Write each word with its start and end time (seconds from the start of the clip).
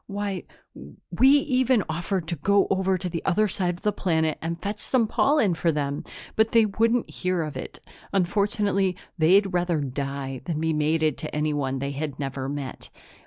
"Why, 0.07 0.45
we 1.11 1.27
even 1.29 1.83
offered 1.87 2.27
to 2.29 2.35
go 2.35 2.65
over 2.71 2.97
to 2.97 3.07
the 3.07 3.23
other 3.23 3.47
side 3.47 3.75
of 3.75 3.81
the 3.83 3.91
planet 3.93 4.39
and 4.41 4.59
fetch 4.59 4.79
some 4.79 5.05
pollen 5.05 5.53
for 5.53 5.71
them, 5.71 6.03
but 6.35 6.53
they 6.53 6.65
wouldn't 6.65 7.07
hear 7.07 7.43
of 7.43 7.55
it. 7.55 7.77
Unfortunately, 8.11 8.95
they'd 9.19 9.53
rather 9.53 9.79
die 9.79 10.41
than 10.45 10.59
be 10.59 10.73
mated 10.73 11.19
to 11.19 11.35
anyone 11.35 11.77
they 11.77 11.91
had 11.91 12.17
never 12.19 12.49
met." 12.49 12.89